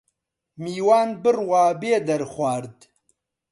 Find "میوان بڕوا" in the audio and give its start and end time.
0.63-1.65